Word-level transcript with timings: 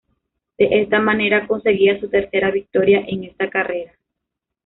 De 0.57 0.81
esta 0.81 0.97
manera, 0.99 1.45
conseguía 1.45 1.99
su 1.99 2.09
tercera 2.09 2.49
victoria 2.49 3.01
en 3.07 3.23
esta 3.25 3.51
carrera. 3.51 3.93